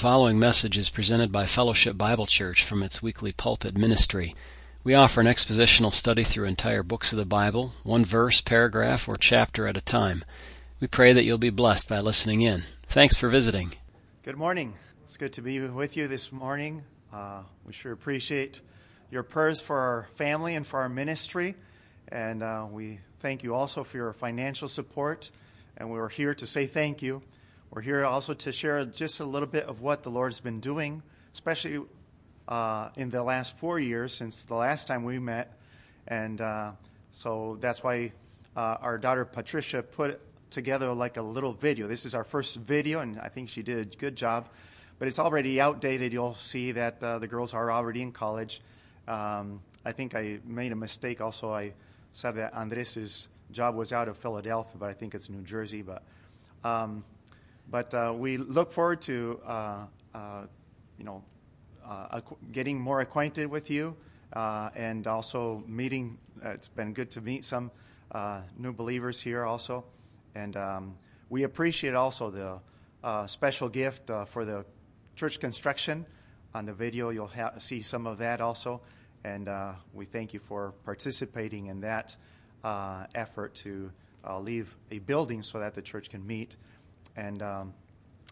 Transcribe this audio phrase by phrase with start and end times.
[0.00, 4.34] following message is presented by Fellowship Bible Church from its weekly pulpit ministry.
[4.82, 9.16] We offer an expositional study through entire books of the Bible, one verse, paragraph, or
[9.16, 10.24] chapter at a time.
[10.80, 12.62] We pray that you'll be blessed by listening in.
[12.86, 13.74] Thanks for visiting.
[14.24, 14.72] Good morning.
[15.04, 16.82] It's good to be with you this morning.
[17.12, 18.62] Uh, we sure appreciate
[19.10, 21.56] your prayers for our family and for our ministry.
[22.08, 25.30] And uh, we thank you also for your financial support.
[25.76, 27.20] And we're here to say thank you.
[27.72, 31.04] We're here also to share just a little bit of what the Lord's been doing,
[31.32, 31.80] especially
[32.48, 35.56] uh, in the last four years since the last time we met.
[36.08, 36.72] And uh,
[37.12, 38.10] so that's why
[38.56, 40.20] uh, our daughter Patricia put
[40.50, 41.86] together like a little video.
[41.86, 44.48] This is our first video, and I think she did a good job.
[44.98, 46.12] But it's already outdated.
[46.12, 48.62] You'll see that uh, the girls are already in college.
[49.06, 51.52] Um, I think I made a mistake also.
[51.52, 51.74] I
[52.14, 55.82] said that Andres' job was out of Philadelphia, but I think it's New Jersey.
[55.82, 56.02] But
[56.64, 57.04] um,
[57.70, 59.84] but uh, we look forward to, uh,
[60.14, 60.42] uh,
[60.98, 61.22] you know,
[61.86, 62.20] uh,
[62.52, 63.96] getting more acquainted with you
[64.32, 66.18] uh, and also meeting.
[66.42, 67.70] it's been good to meet some
[68.58, 69.84] new believers here also.
[70.34, 70.96] And um,
[71.28, 74.64] we appreciate also the special gift for the
[75.14, 76.06] church construction.
[76.52, 78.80] On the video, you'll ha- see some of that also.
[79.22, 79.48] And
[79.94, 82.16] we thank you for participating in that
[83.14, 83.92] effort to
[84.40, 86.56] leave a building so that the church can meet.
[87.16, 87.74] And um,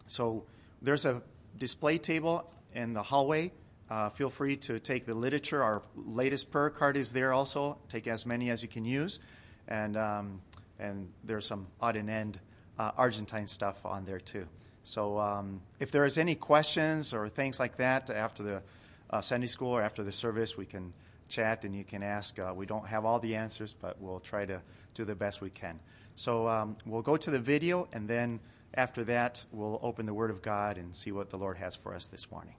[0.07, 0.43] so
[0.81, 1.21] there's a
[1.57, 3.51] display table in the hallway.
[3.89, 5.63] Uh, feel free to take the literature.
[5.63, 7.77] Our latest prayer card is there also.
[7.89, 9.19] Take as many as you can use.
[9.67, 10.41] And, um,
[10.79, 12.39] and there's some odd and end
[12.77, 14.47] uh, Argentine stuff on there too.
[14.83, 18.61] So um, if there is any questions or things like that after the
[19.09, 20.93] uh, Sunday school or after the service, we can
[21.27, 22.39] chat and you can ask.
[22.39, 24.61] Uh, we don't have all the answers, but we'll try to
[24.93, 25.79] do the best we can.
[26.15, 28.39] So um, we'll go to the video and then
[28.73, 31.93] after that, we'll open the Word of God and see what the Lord has for
[31.93, 32.55] us this morning.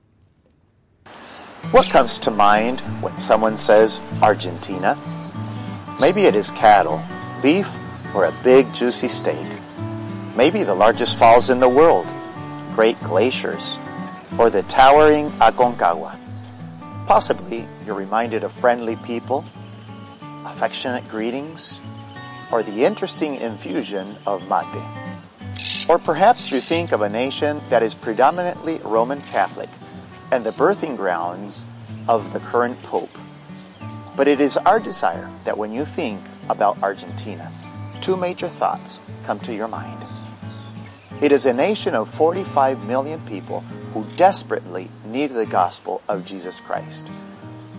[1.73, 4.97] What comes to mind when someone says Argentina?
[6.01, 7.01] Maybe it is cattle,
[7.43, 7.77] beef,
[8.15, 9.47] or a big juicy steak.
[10.37, 12.07] Maybe the largest falls in the world,
[12.75, 13.79] great glaciers,
[14.39, 16.17] or the towering Aconcagua.
[17.07, 19.45] Possibly you're reminded of friendly people,
[20.47, 21.81] affectionate greetings,
[22.51, 25.00] or the interesting infusion of mate.
[25.89, 29.69] Or perhaps you think of a nation that is predominantly Roman Catholic
[30.31, 31.65] and the birthing grounds
[32.09, 33.17] of the current Pope.
[34.17, 37.51] But it is our desire that when you think about Argentina,
[38.01, 40.05] two major thoughts come to your mind.
[41.23, 43.61] It is a nation of 45 million people
[43.93, 47.11] who desperately need the gospel of Jesus Christ.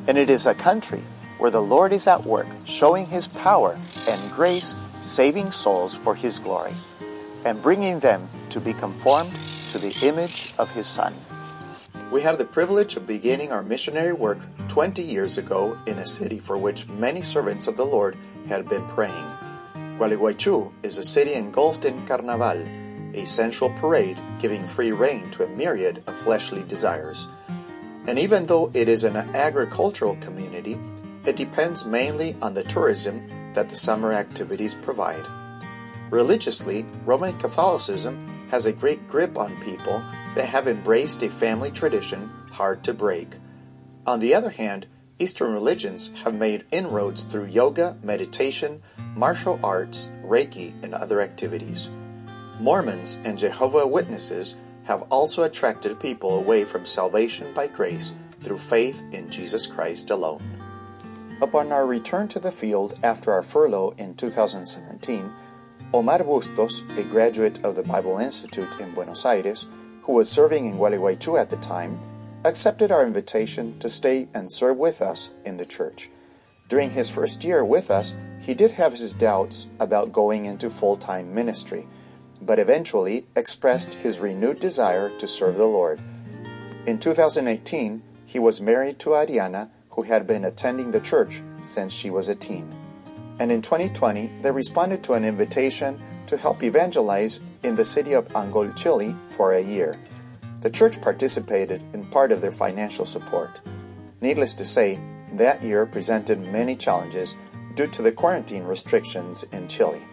[0.08, 1.02] And it is a country
[1.40, 6.40] where the Lord is at work showing his power and grace, saving souls for his
[6.40, 6.74] glory
[7.46, 9.32] and bringing them to be conformed
[9.72, 11.14] to the image of His Son.
[12.12, 16.40] We had the privilege of beginning our missionary work 20 years ago in a city
[16.40, 19.28] for which many servants of the Lord had been praying.
[19.98, 22.68] Gualeguaychú is a city engulfed in Carnaval,
[23.14, 27.28] a central parade giving free rein to a myriad of fleshly desires.
[28.08, 30.78] And even though it is an agricultural community,
[31.26, 35.26] it depends mainly on the tourism that the summer activities provide.
[36.12, 40.04] Religiously, Roman Catholicism has a great grip on people
[40.36, 43.38] that have embraced a family tradition hard to break.
[44.06, 44.88] On the other hand,
[45.20, 48.82] Eastern religions have made inroads through yoga, meditation,
[49.16, 51.90] martial arts, Reiki, and other activities.
[52.60, 59.02] Mormons and Jehovah Witnesses have also attracted people away from salvation by grace through faith
[59.14, 60.42] in Jesus Christ alone.
[61.42, 65.32] Upon our return to the field after our furlough in 2017,
[65.94, 69.68] Omar Bustos, a graduate of the Bible Institute in Buenos Aires,
[70.04, 72.00] who was serving in Gualeguaychú at the time,
[72.46, 76.08] accepted our invitation to stay and serve with us in the church.
[76.70, 80.96] During his first year with us, he did have his doubts about going into full
[80.96, 81.88] time ministry,
[82.42, 86.00] but eventually expressed his renewed desire to serve the Lord.
[86.88, 92.10] In 2018, he was married to Ariana, who had been attending the church since she
[92.10, 92.81] was a teen
[93.42, 98.28] and in 2020 they responded to an invitation to help evangelize in the city of
[98.30, 99.98] Angol, Chile for a year.
[100.62, 103.60] The church participated in part of their financial support.
[104.22, 105.00] Needless to say,
[105.34, 107.36] that year presented many challenges
[107.74, 110.06] due to the quarantine restrictions in Chile.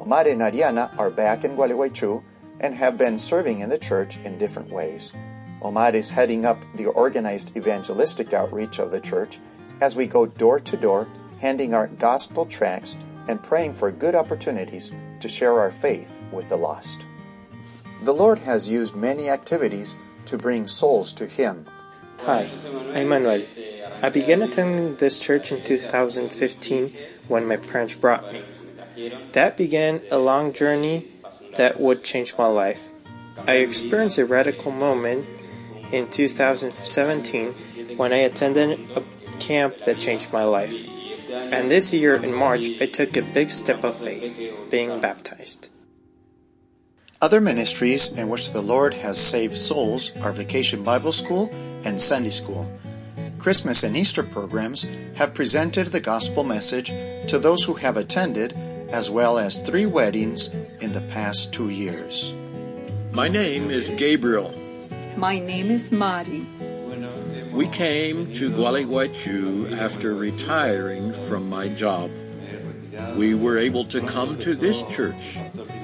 [0.00, 2.24] Omar and Ariana are back in Gualeguaychú
[2.58, 5.12] and have been serving in the church in different ways.
[5.62, 9.38] Omar is heading up the organized evangelistic outreach of the church
[9.80, 11.06] as we go door to door
[11.40, 12.96] handing out gospel tracts,
[13.28, 17.06] and praying for good opportunities to share our faith with the lost.
[18.02, 21.66] The Lord has used many activities to bring souls to Him.
[22.20, 22.48] Hi,
[22.94, 23.42] I'm Manuel.
[24.02, 26.88] I began attending this church in 2015
[27.26, 28.42] when my parents brought me.
[29.32, 31.08] That began a long journey
[31.56, 32.90] that would change my life.
[33.46, 35.26] I experienced a radical moment
[35.92, 37.52] in 2017
[37.96, 39.02] when I attended a
[39.38, 40.97] camp that changed my life.
[41.52, 44.38] And this year in March, I took a big step of faith,
[44.70, 45.72] being baptized.
[47.20, 51.50] Other ministries in which the Lord has saved souls are Vacation Bible School
[51.84, 52.70] and Sunday School.
[53.38, 54.86] Christmas and Easter programs
[55.16, 56.92] have presented the gospel message
[57.26, 58.52] to those who have attended,
[58.90, 62.34] as well as three weddings in the past two years.
[63.12, 64.54] My name is Gabriel.
[65.16, 66.46] My name is Mari.
[67.58, 72.08] We came to Gualeguaychú after retiring from my job.
[73.16, 75.38] We were able to come to this church,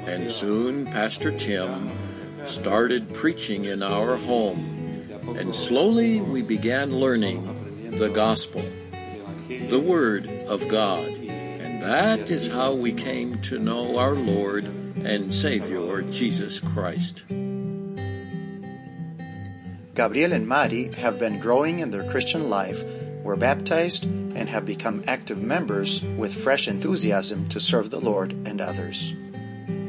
[0.06, 1.90] and soon Pastor Tim
[2.44, 4.62] started preaching in our home,
[5.36, 7.42] and slowly we began learning
[7.98, 8.62] the gospel,
[9.48, 14.64] the Word of God, and that is how we came to know our Lord
[15.02, 17.24] and Savior Jesus Christ.
[19.94, 22.82] Gabriel and Mari have been growing in their Christian life,
[23.22, 28.60] were baptized, and have become active members with fresh enthusiasm to serve the Lord and
[28.60, 29.14] others.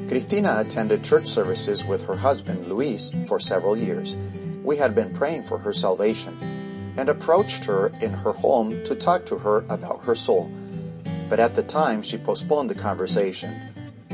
[0.07, 4.15] Cristina attended church services with her husband Luis for several years.
[4.63, 6.37] We had been praying for her salvation
[6.97, 10.51] and approached her in her home to talk to her about her soul.
[11.27, 13.59] But at the time, she postponed the conversation.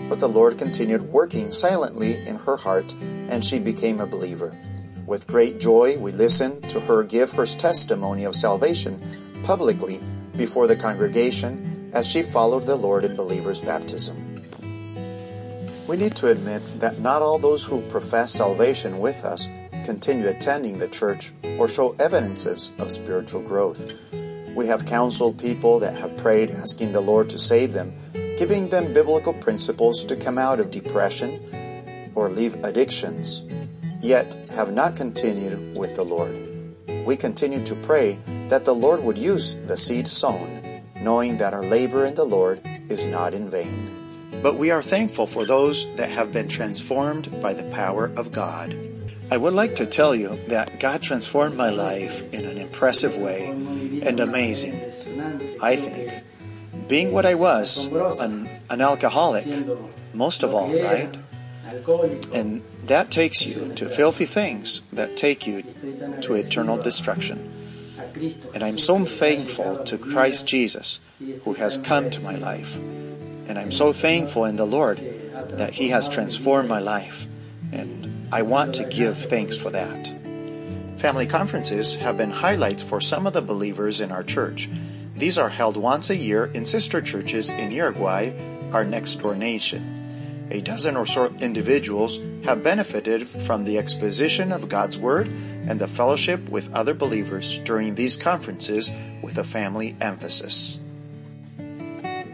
[0.07, 2.93] But the Lord continued working silently in her heart,
[3.27, 4.55] and she became a believer.
[5.11, 9.01] With great joy, we listened to her give her testimony of salvation
[9.43, 9.99] publicly
[10.37, 14.15] before the congregation as she followed the Lord in believers' baptism.
[15.89, 19.49] We need to admit that not all those who profess salvation with us
[19.83, 23.91] continue attending the church or show evidences of spiritual growth.
[24.55, 27.91] We have counseled people that have prayed asking the Lord to save them,
[28.37, 31.41] giving them biblical principles to come out of depression
[32.15, 33.43] or leave addictions
[34.01, 36.35] yet have not continued with the Lord.
[37.05, 38.19] We continue to pray
[38.49, 40.61] that the Lord would use the seed sown,
[41.01, 43.97] knowing that our labor in the Lord is not in vain.
[44.43, 48.75] But we are thankful for those that have been transformed by the power of God.
[49.29, 53.47] I would like to tell you that God transformed my life in an impressive way
[53.47, 54.75] and amazing.
[55.61, 56.23] I think.
[56.89, 57.87] Being what I was,
[58.19, 59.45] an, an alcoholic,
[60.13, 61.17] most of all, right?
[62.33, 65.63] And that takes you to filthy things that take you
[66.21, 67.51] to eternal destruction.
[68.53, 70.99] And I'm so thankful to Christ Jesus
[71.43, 72.77] who has come to my life.
[73.47, 77.27] And I'm so thankful in the Lord that He has transformed my life.
[77.71, 80.07] And I want to give thanks for that.
[80.97, 84.69] Family conferences have been highlights for some of the believers in our church.
[85.15, 88.31] These are held once a year in sister churches in Uruguay,
[88.71, 90.00] our next door nation
[90.51, 95.27] a dozen or so individuals have benefited from the exposition of God's Word
[95.67, 98.91] and the fellowship with other believers during these conferences
[99.23, 100.79] with a family emphasis.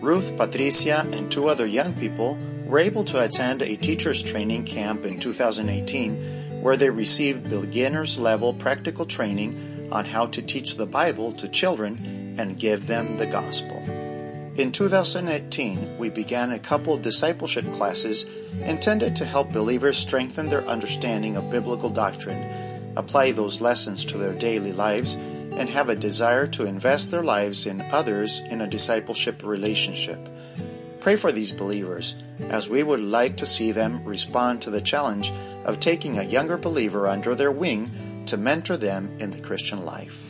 [0.01, 5.05] Ruth, Patricia, and two other young people were able to attend a teacher's training camp
[5.05, 11.31] in 2018 where they received beginner's level practical training on how to teach the Bible
[11.33, 13.96] to children and give them the gospel.
[14.57, 18.25] In 2018, we began a couple discipleship classes
[18.61, 22.43] intended to help believers strengthen their understanding of biblical doctrine,
[22.95, 27.67] apply those lessons to their daily lives, and have a desire to invest their lives
[27.67, 30.27] in others in a discipleship relationship.
[31.01, 32.15] Pray for these believers,
[32.49, 35.31] as we would like to see them respond to the challenge
[35.65, 37.91] of taking a younger believer under their wing
[38.25, 40.26] to mentor them in the Christian life.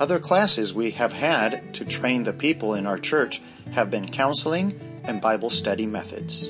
[0.00, 4.78] Other classes we have had to train the people in our church have been counseling
[5.02, 6.46] and Bible study methods.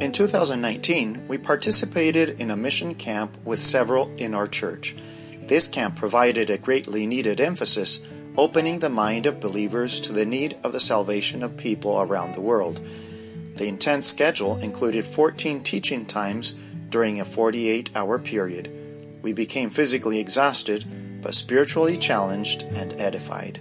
[0.00, 4.96] In 2019, we participated in a mission camp with several in our church.
[5.42, 8.00] This camp provided a greatly needed emphasis,
[8.36, 12.40] opening the mind of believers to the need of the salvation of people around the
[12.40, 12.80] world.
[13.56, 16.52] The intense schedule included 14 teaching times
[16.88, 18.70] during a 48 hour period.
[19.20, 20.86] We became physically exhausted
[21.22, 23.60] but spiritually challenged and edified.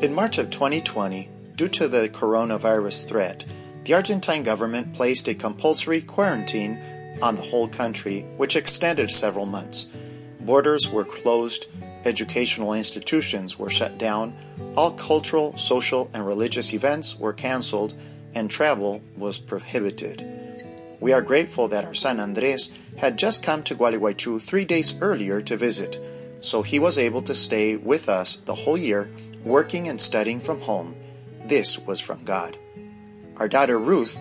[0.00, 3.44] In March of 2020, due to the coronavirus threat,
[3.84, 6.78] the Argentine government placed a compulsory quarantine
[7.20, 9.88] on the whole country, which extended several months.
[10.40, 11.66] Borders were closed,
[12.04, 14.34] educational institutions were shut down,
[14.76, 17.94] all cultural, social, and religious events were canceled,
[18.34, 20.47] and travel was prohibited.
[21.00, 25.40] We are grateful that our son Andres had just come to Gualeguaychú three days earlier
[25.42, 25.98] to visit,
[26.40, 29.10] so he was able to stay with us the whole year,
[29.44, 30.96] working and studying from home.
[31.44, 32.56] This was from God.
[33.36, 34.18] Our daughter Ruth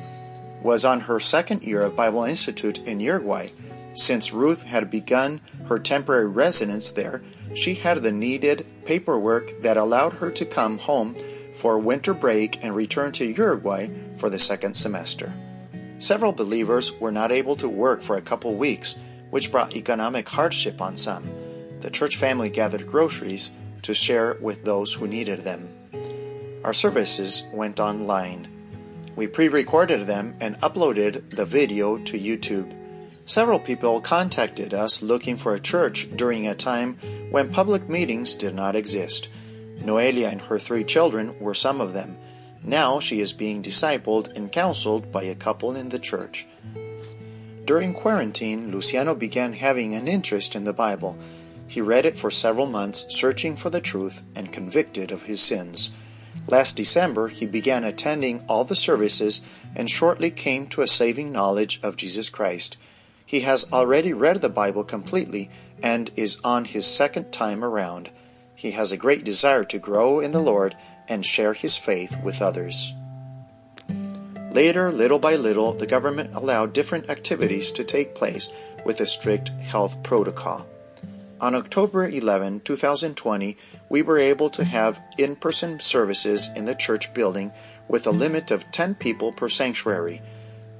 [0.62, 3.48] was on her second year of Bible Institute in Uruguay.
[3.96, 7.22] Since Ruth had begun her temporary residence there,
[7.56, 11.16] she had the needed paperwork that allowed her to come home
[11.54, 15.34] for winter break and return to Uruguay for the second semester.
[16.00, 18.96] Several believers were not able to work for a couple weeks,
[19.32, 21.24] which brought economic hardship on some.
[21.80, 23.52] The church family gathered groceries
[23.82, 25.70] to share with those who needed them.
[26.64, 28.48] Our services went online.
[29.16, 32.74] We pre recorded them and uploaded the video to YouTube.
[33.26, 36.98] Several people contacted us looking for a church during a time
[37.32, 39.30] when public meetings did not exist.
[39.80, 42.18] Noelia and her three children were some of them.
[42.64, 46.46] Now she is being discipled and counseled by a couple in the church.
[47.66, 51.18] During quarantine, Luciano began having an interest in the Bible.
[51.68, 55.92] He read it for several months, searching for the truth and convicted of his sins.
[56.48, 59.42] Last December, he began attending all the services
[59.76, 62.78] and shortly came to a saving knowledge of Jesus Christ.
[63.26, 65.50] He has already read the Bible completely
[65.84, 68.12] and is on his second time around.
[68.56, 70.74] He has a great desire to grow in the Lord
[71.08, 72.94] and share his faith with others.
[74.52, 78.52] Later, little by little, the government allowed different activities to take place
[78.86, 80.66] with a strict health protocol.
[81.40, 83.58] On October 11, 2020,
[83.90, 87.52] we were able to have in person services in the church building
[87.88, 90.22] with a limit of 10 people per sanctuary.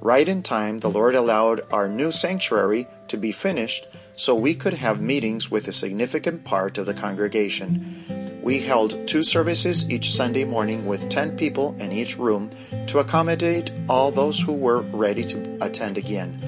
[0.00, 4.74] Right in time, the Lord allowed our new sanctuary to be finished so we could
[4.74, 8.27] have meetings with a significant part of the congregation.
[8.42, 12.50] We held two services each Sunday morning with 10 people in each room
[12.86, 16.38] to accommodate all those who were ready to attend again.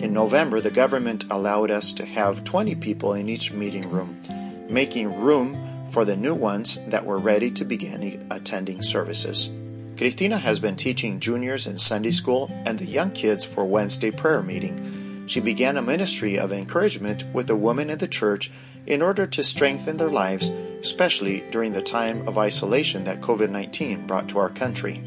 [0.00, 4.20] In November, the government allowed us to have 20 people in each meeting room,
[4.68, 5.56] making room
[5.90, 9.50] for the new ones that were ready to begin attending services.
[9.96, 14.42] Cristina has been teaching juniors in Sunday school and the young kids for Wednesday prayer
[14.42, 15.26] meeting.
[15.28, 18.50] She began a ministry of encouragement with the women in the church
[18.86, 24.06] in order to strengthen their lives, especially during the time of isolation that COVID 19
[24.06, 25.02] brought to our country.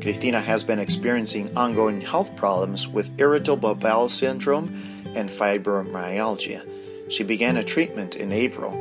[0.00, 4.66] Cristina has been experiencing ongoing health problems with irritable bowel syndrome
[5.16, 7.10] and fibromyalgia.
[7.10, 8.72] She began a treatment in April.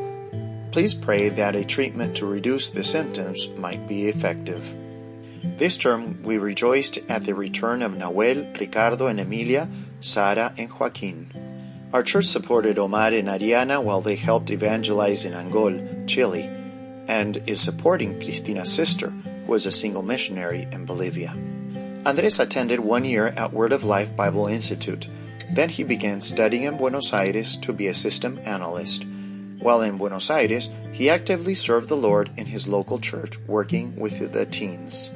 [0.71, 4.75] Please pray that a treatment to reduce the symptoms might be effective.
[5.43, 11.27] This term, we rejoiced at the return of Nahuel, Ricardo, and Emilia, Sara, and Joaquin.
[11.93, 16.49] Our church supported Omar and Ariana while they helped evangelize in Angol, Chile,
[17.07, 19.11] and is supporting Cristina's sister,
[19.45, 21.35] who is a single missionary in Bolivia.
[22.03, 25.07] Andres attended one year at Word of Life Bible Institute.
[25.51, 29.05] Then he began studying in Buenos Aires to be a system analyst.
[29.59, 34.33] While in Buenos Aires, he actively served the Lord in his local church, working with
[34.33, 35.11] the teens.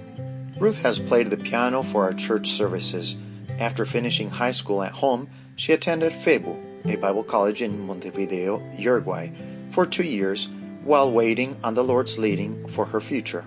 [0.59, 3.17] Ruth has played the piano for our church services.
[3.57, 9.29] After finishing high school at home, she attended FEBU, a Bible college in Montevideo, Uruguay,
[9.69, 10.47] for two years
[10.83, 13.45] while waiting on the Lord's leading for her future.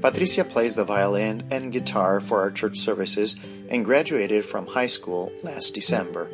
[0.00, 3.36] Patricia plays the violin and guitar for our church services
[3.70, 6.28] and graduated from high school last December.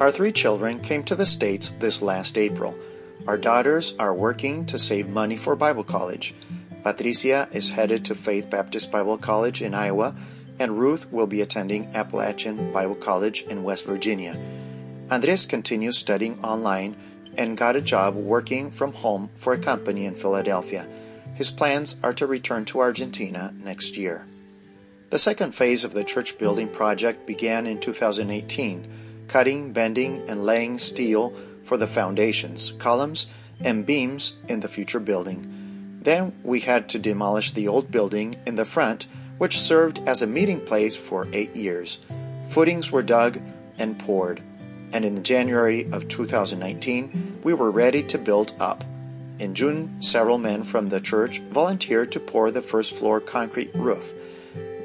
[0.00, 2.76] Our three children came to the States this last April.
[3.26, 6.34] Our daughters are working to save money for Bible college.
[6.82, 10.16] Patricia is headed to Faith Baptist Bible College in Iowa,
[10.58, 14.36] and Ruth will be attending Appalachian Bible College in West Virginia.
[15.12, 16.96] Andres continues studying online
[17.36, 20.88] and got a job working from home for a company in Philadelphia.
[21.34, 24.24] His plans are to return to Argentina next year.
[25.10, 28.88] The second phase of the church building project began in 2018,
[29.28, 33.30] cutting, bending, and laying steel for the foundations, columns,
[33.62, 36.00] and beams in the future building.
[36.00, 40.26] Then we had to demolish the old building in the front, which served as a
[40.26, 42.02] meeting place for eight years.
[42.48, 43.38] Footings were dug
[43.78, 44.40] and poured,
[44.92, 48.84] and in January of 2019, we were ready to build up.
[49.38, 54.12] In June, several men from the church volunteered to pour the first floor concrete roof.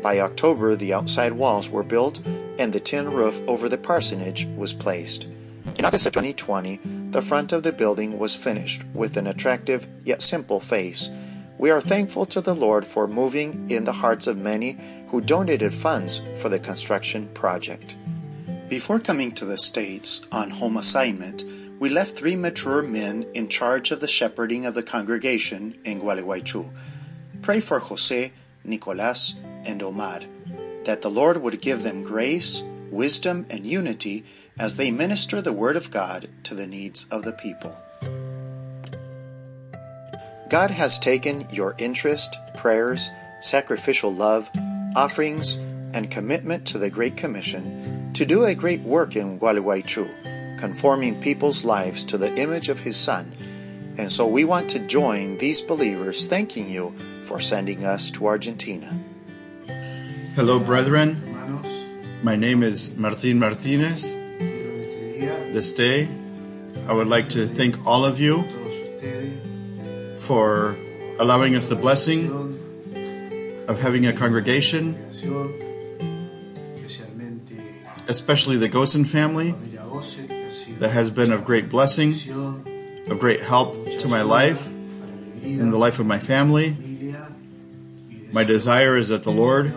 [0.01, 2.21] By October, the outside walls were built
[2.57, 5.27] and the tin roof over the parsonage was placed.
[5.77, 6.79] In August of 2020,
[7.11, 11.09] the front of the building was finished with an attractive yet simple face.
[11.57, 14.77] We are thankful to the Lord for moving in the hearts of many
[15.09, 17.95] who donated funds for the construction project.
[18.69, 21.45] Before coming to the States on home assignment,
[21.79, 26.69] we left three mature men in charge of the shepherding of the congregation in Gualeguaychú.
[27.41, 28.33] Pray for Jose,
[28.65, 30.19] Nicolas, and Omar,
[30.83, 34.25] that the Lord would give them grace, wisdom, and unity
[34.59, 37.73] as they minister the Word of God to the needs of the people.
[40.49, 44.49] God has taken your interest, prayers, sacrificial love,
[44.93, 45.55] offerings,
[45.93, 47.76] and commitment to the Great Commission
[48.17, 52.97] to do a great work in Gualeguaychú, conforming people's lives to the image of His
[52.97, 53.31] Son.
[53.99, 58.91] And so we want to join these believers thanking you for sending us to Argentina.
[60.33, 61.21] Hello, brethren.
[62.23, 64.11] My name is Martin Martinez.
[65.53, 66.07] This day,
[66.87, 68.41] I would like to thank all of you
[70.17, 70.75] for
[71.19, 72.33] allowing us the blessing
[73.67, 74.95] of having a congregation,
[78.07, 79.53] especially the Gosen family,
[80.79, 82.13] that has been of great blessing,
[83.09, 86.75] of great help to my life and the life of my family.
[88.33, 89.73] My desire is that the Lord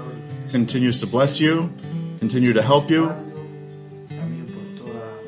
[0.50, 1.72] continues to bless you,
[2.18, 3.10] continue to help you,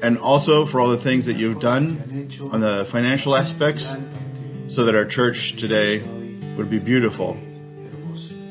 [0.02, 1.98] and also for all the things that you've done
[2.50, 3.96] on the financial aspects
[4.68, 6.02] so that our church today
[6.56, 7.36] would be beautiful.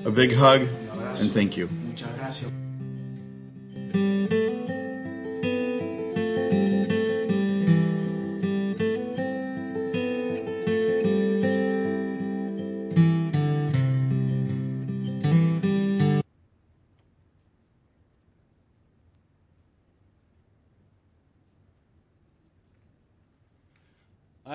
[0.06, 1.70] A big hug and thank you.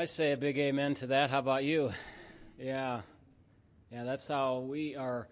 [0.07, 1.31] I say a big amen to that.
[1.31, 1.91] How about you?
[2.61, 3.01] Yeah.
[3.91, 5.27] Yeah, that's how we are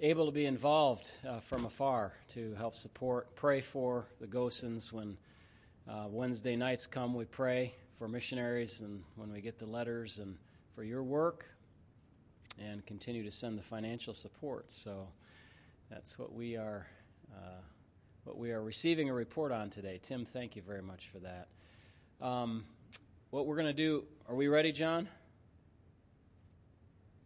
[0.00, 4.92] able to be involved uh, from afar to help support, pray for the Gosens.
[4.92, 5.16] When
[5.88, 10.36] uh, Wednesday nights come, we pray for missionaries, and when we get the letters, and
[10.74, 11.46] for your work,
[12.62, 14.70] and continue to send the financial support.
[14.70, 15.08] So
[15.90, 16.86] that's what we are.
[17.34, 17.62] Uh,
[18.24, 19.98] what we are receiving a report on today.
[20.02, 21.48] Tim, thank you very much for that.
[22.20, 22.66] Um,
[23.30, 24.04] what we're going to do.
[24.26, 25.06] Are we ready, John?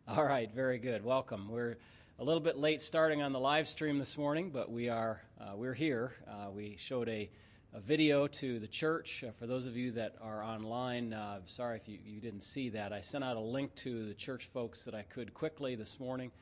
[0.08, 1.04] All right, very good.
[1.04, 1.48] Welcome.
[1.48, 1.76] We're
[2.18, 5.52] a little bit late starting on the live stream this morning, but we are uh,
[5.54, 6.14] we're here.
[6.26, 7.30] Uh, we showed a,
[7.72, 9.22] a, video to the church.
[9.22, 12.68] Uh, for those of you that are online, uh, sorry if you, you didn't see
[12.70, 12.92] that.
[12.92, 16.32] I sent out a link to the church folks that I could quickly this morning,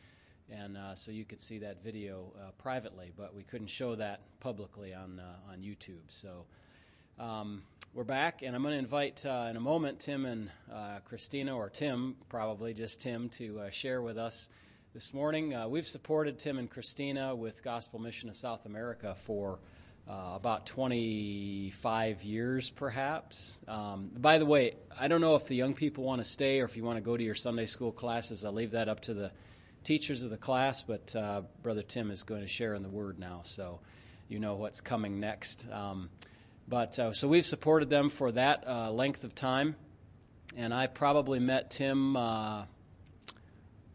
[0.51, 4.23] and uh, so you could see that video uh, privately, but we couldn't show that
[4.41, 5.21] publicly on
[5.53, 6.01] on YouTube.
[6.09, 6.47] So.
[7.19, 11.01] Um, we're back, and I'm going to invite uh, in a moment Tim and uh,
[11.05, 14.49] Christina, or Tim, probably just Tim, to uh, share with us
[14.95, 15.55] this morning.
[15.55, 19.59] Uh, we've supported Tim and Christina with Gospel Mission of South America for
[20.09, 23.61] uh, about 25 years, perhaps.
[23.67, 26.67] Um, by the way, I don't know if the young people want to stay or
[26.67, 28.45] if you want to go to your Sunday school classes.
[28.45, 29.33] I'll leave that up to the
[29.83, 33.19] teachers of the class, but uh, Brother Tim is going to share in the Word
[33.19, 33.81] now, so
[34.29, 35.67] you know what's coming next.
[35.73, 36.09] Um,
[36.71, 39.75] but uh, so we've supported them for that uh, length of time,
[40.57, 42.63] and I probably met Tim uh,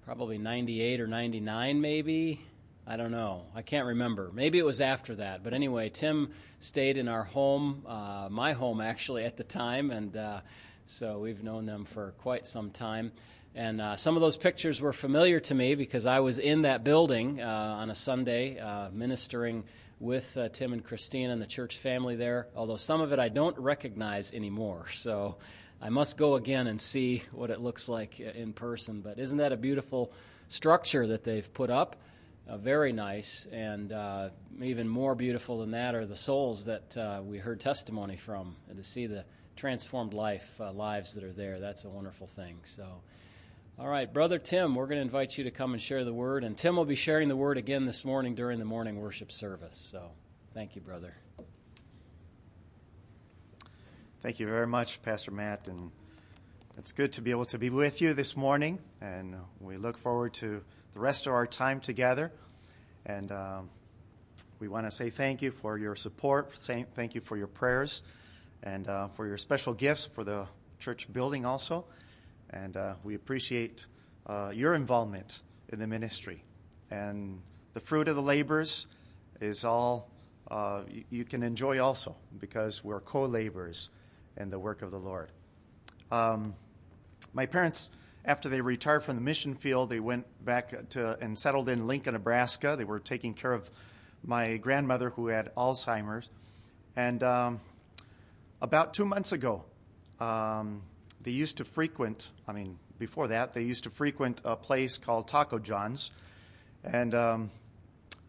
[0.03, 2.41] probably 98 or 99, maybe.
[2.85, 3.45] I don't know.
[3.55, 4.29] I can't remember.
[4.33, 5.41] Maybe it was after that.
[5.41, 10.15] But anyway, Tim stayed in our home, uh, my home actually at the time, and
[10.17, 10.41] uh,
[10.85, 13.13] so we've known them for quite some time.
[13.55, 16.83] And uh, some of those pictures were familiar to me because I was in that
[16.83, 19.63] building uh, on a Sunday uh, ministering
[19.99, 23.29] with uh, Tim and Christine and the church family there, although some of it I
[23.29, 24.85] don't recognize anymore.
[24.93, 25.37] So
[25.81, 29.01] I must go again and see what it looks like in person.
[29.01, 30.11] But isn't that a beautiful
[30.47, 31.95] structure that they've put up?
[32.47, 33.45] Uh, very nice.
[33.51, 34.29] And uh,
[34.61, 38.55] even more beautiful than that are the souls that uh, we heard testimony from.
[38.69, 42.59] And to see the transformed life uh, lives that are there, that's a wonderful thing.
[42.63, 43.01] So.
[43.77, 46.45] All right, Brother Tim, we're going to invite you to come and share the word.
[46.45, 49.75] And Tim will be sharing the word again this morning during the morning worship service.
[49.75, 50.11] So
[50.53, 51.13] thank you, brother.
[54.21, 55.67] Thank you very much, Pastor Matt.
[55.67, 55.91] And
[56.77, 58.79] it's good to be able to be with you this morning.
[59.01, 62.31] And we look forward to the rest of our time together.
[63.05, 63.69] And um,
[64.61, 68.03] we want to say thank you for your support, thank you for your prayers,
[68.63, 70.47] and uh, for your special gifts for the
[70.79, 71.83] church building also.
[72.55, 73.85] And uh, we appreciate
[74.25, 76.43] uh, your involvement in the ministry.
[76.89, 77.41] And
[77.73, 78.87] the fruit of the labors
[79.41, 80.09] is all
[80.49, 83.89] uh, you, you, can enjoy also because we're co laborers
[84.37, 85.29] in the work of the Lord.
[86.11, 86.55] Um,
[87.33, 87.89] my parents,
[88.23, 92.13] after they retired from the mission field, they went back to and settled in Lincoln,
[92.13, 92.75] Nebraska.
[92.77, 93.69] They were taking care of
[94.23, 96.29] my grandmother who had Alzheimer's.
[96.95, 97.59] And um,
[98.61, 99.65] about two months ago,
[100.19, 100.83] um,
[101.25, 105.27] they used to frequent, I mean, before that, they used to frequent a place called
[105.27, 106.11] Taco John's.
[106.83, 107.51] And um,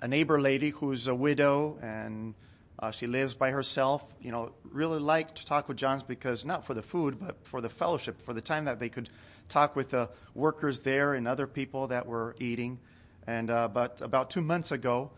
[0.01, 2.35] a neighbor lady who's a widow and
[2.79, 6.83] uh, she lives by herself, you know, really liked Taco John's because not for the
[6.83, 9.11] food, but for the fellowship, for the time that they could
[9.51, 12.79] talk with the workers there and other people that were eating.
[13.27, 15.11] And uh, but about two months ago,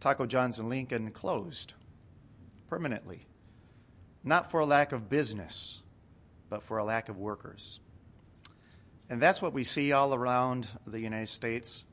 [0.00, 1.74] Taco John's in Lincoln closed
[2.68, 3.26] permanently,
[4.24, 5.82] not for a lack of business,
[6.48, 7.80] but for a lack of workers.
[9.10, 11.84] And that's what we see all around the United States.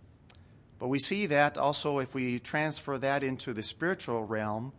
[0.80, 4.74] But we see that also if we transfer that into the spiritual realm,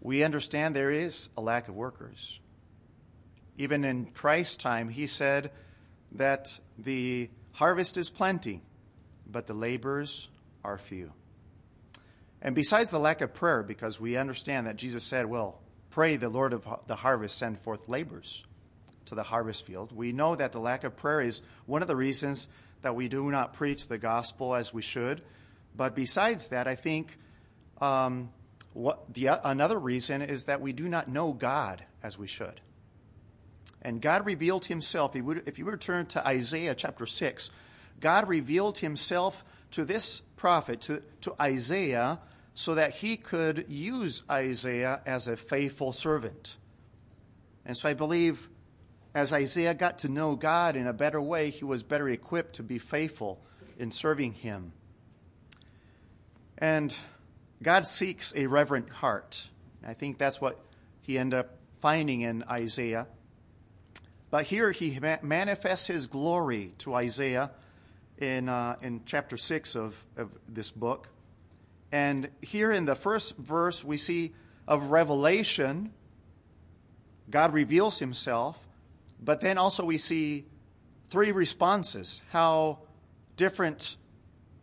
[0.00, 2.40] we understand there is a lack of workers.
[3.58, 5.50] Even in Christ's time, he said
[6.12, 8.62] that the harvest is plenty,
[9.26, 10.28] but the laborers
[10.64, 11.12] are few.
[12.40, 15.60] And besides the lack of prayer, because we understand that Jesus said, Well,
[15.90, 18.44] pray the Lord of the harvest send forth laborers
[19.10, 21.96] to the harvest field, we know that the lack of prayer is one of the
[21.96, 22.48] reasons
[22.82, 25.22] that we do not preach the gospel as we should.
[25.76, 27.18] But besides that, I think
[27.80, 28.30] um,
[28.72, 32.60] what the, another reason is that we do not know God as we should.
[33.82, 35.16] And God revealed himself.
[35.16, 37.50] If you return to Isaiah chapter 6,
[38.00, 42.18] God revealed himself to this prophet, to, to Isaiah,
[42.54, 46.56] so that he could use Isaiah as a faithful servant.
[47.64, 48.50] And so I believe
[49.14, 52.62] as Isaiah got to know God in a better way, he was better equipped to
[52.62, 53.40] be faithful
[53.78, 54.72] in serving him.
[56.58, 56.96] And
[57.62, 59.48] God seeks a reverent heart.
[59.86, 60.60] I think that's what
[61.00, 63.06] he ended up finding in Isaiah.
[64.30, 67.50] But here he manifests his glory to Isaiah
[68.18, 71.08] in, uh, in chapter 6 of, of this book.
[71.90, 74.32] And here in the first verse, we see
[74.68, 75.92] of revelation,
[77.28, 78.68] God reveals himself.
[79.22, 80.46] But then also we see
[81.06, 82.78] three responses how
[83.36, 83.96] different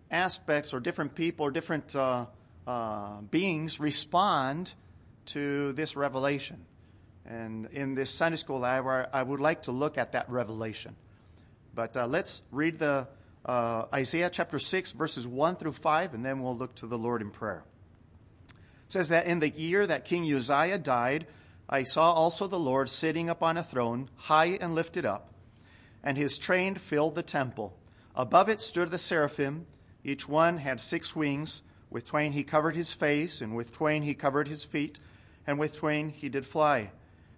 [0.10, 2.26] aspects or different people or different uh,
[2.66, 4.74] uh, beings respond
[5.26, 6.66] to this revelation.
[7.26, 10.96] And in this Sunday school hour, I would like to look at that revelation.
[11.76, 13.08] But uh, let's read the
[13.46, 17.22] uh, Isaiah chapter 6, verses 1 through 5, and then we'll look to the Lord
[17.22, 17.64] in prayer.
[18.50, 21.28] It says that in the year that King Uzziah died,
[21.70, 25.34] I saw also the Lord sitting upon a throne, high and lifted up,
[26.04, 27.78] and his train filled the temple.
[28.16, 29.68] Above it stood the seraphim.
[30.04, 31.64] Each one had six wings.
[31.90, 35.00] With twain he covered his face, and with twain he covered his feet,
[35.46, 36.92] and with twain he did fly.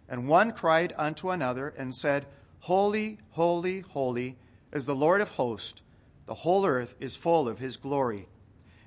[0.07, 2.25] And one cried unto another, and said,
[2.61, 4.37] Holy, holy, holy
[4.71, 5.81] is the Lord of hosts.
[6.25, 8.27] The whole earth is full of his glory.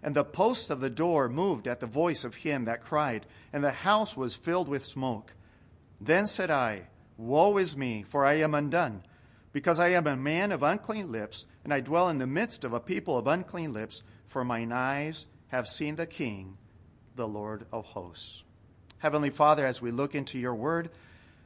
[0.02, 3.62] And the posts of the door moved at the voice of him that cried, and
[3.62, 5.34] the house was filled with smoke.
[6.00, 9.04] Then said I, Woe is me, for I am undone,
[9.52, 12.72] because I am a man of unclean lips, and I dwell in the midst of
[12.72, 16.56] a people of unclean lips, for mine eyes have seen the King,
[17.14, 18.42] the Lord of hosts.
[18.98, 20.90] Heavenly Father, as we look into your word,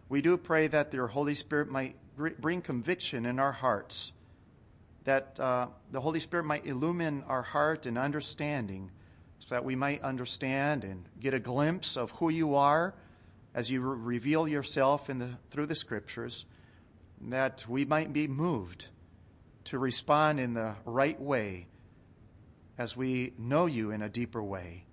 [0.09, 4.12] we do pray that your Holy Spirit might bring conviction in our hearts
[5.07, 8.90] that uh, the Holy Spirit might illumine our heart and understanding
[9.38, 12.92] so that we might understand and get a glimpse of who you are
[13.55, 16.45] as you re- reveal yourself in the, through the scriptures,
[17.21, 18.88] that we might be moved
[19.64, 21.69] to respond in the right way
[22.77, 24.85] as we know you in a deeper way.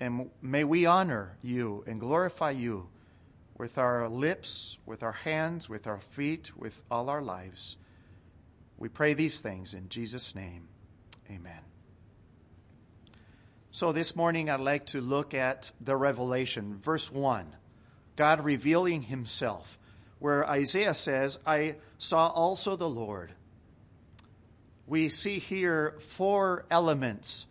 [0.00, 2.88] And may we honor you and glorify you
[3.56, 7.76] with our lips, with our hands, with our feet, with all our lives.
[8.80, 10.66] We pray these things in Jesus' name.
[11.30, 11.60] Amen.
[13.70, 17.54] So this morning I'd like to look at the revelation, verse 1.
[18.16, 19.78] God revealing himself,
[20.18, 23.32] where Isaiah says, I saw also the Lord.
[24.86, 27.46] We see here four elements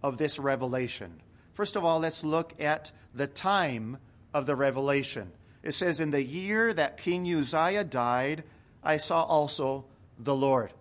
[0.00, 1.20] of this revelation.
[1.52, 3.98] First of all, let's look at the time
[4.32, 5.32] of the revelation.
[5.64, 8.44] It says, In the year that King Uzziah died,
[8.82, 9.86] I saw also
[10.24, 10.72] the Lord.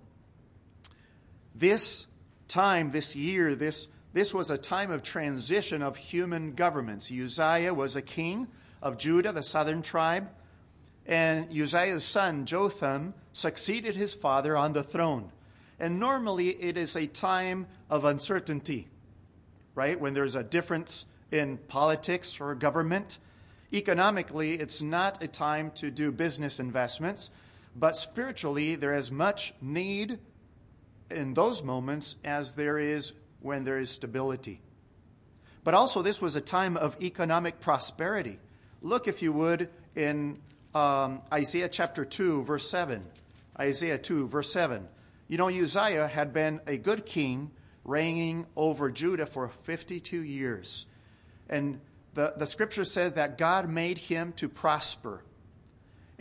[1.56, 2.08] This
[2.48, 7.12] time, this year, this, this was a time of transition of human governments.
[7.12, 8.48] Uzziah was a king
[8.82, 10.30] of Judah, the southern tribe,
[11.06, 15.32] and Uzziah's son, Jotham, succeeded his father on the throne.
[15.80, 18.88] And normally it is a time of uncertainty,
[19.74, 20.00] right?
[20.00, 23.20] When there's a difference in politics or government.
[23.74, 27.32] Economically, it's not a time to do business investments.
[27.76, 30.20] But spiritually, there is much need
[31.10, 34.62] in those moments as there is when there is stability.
[35.64, 38.40] But also, this was a time of economic prosperity.
[38.82, 40.40] Look, if you would, in
[40.74, 43.06] um, Isaiah chapter 2, verse 7.
[43.60, 44.88] Isaiah 2, verse 7.
[45.28, 47.52] You know, Uzziah had been a good king
[47.84, 50.86] reigning over Judah for 52 years.
[51.50, 51.80] And
[52.14, 55.24] the, the scripture says that God made him to prosper.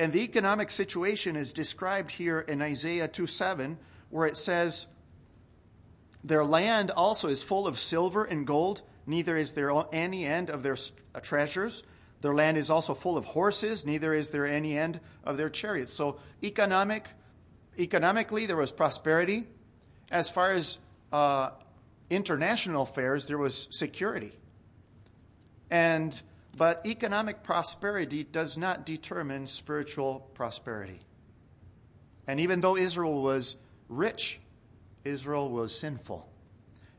[0.01, 3.77] And the economic situation is described here in Isaiah 2 7,
[4.09, 4.87] where it says,
[6.25, 10.63] Their land also is full of silver and gold, neither is there any end of
[10.63, 10.79] their
[11.15, 11.83] uh, treasures.
[12.23, 15.93] Their land is also full of horses, neither is there any end of their chariots.
[15.93, 17.11] So, economic,
[17.79, 19.49] economically, there was prosperity.
[20.11, 20.79] As far as
[21.13, 21.51] uh,
[22.09, 24.33] international affairs, there was security.
[25.71, 26.21] And
[26.57, 31.01] but economic prosperity does not determine spiritual prosperity.
[32.27, 33.57] And even though Israel was
[33.89, 34.41] rich,
[35.05, 36.29] Israel was sinful.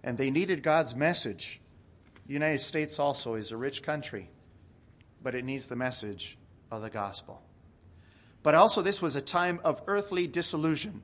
[0.04, 1.62] And they needed God's message.
[2.26, 4.30] The United States also is a rich country,
[5.22, 6.38] but it needs the message
[6.72, 7.42] of the gospel.
[8.44, 11.04] But also, this was a time of earthly disillusion.